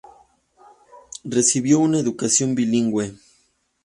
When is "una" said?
1.77-1.99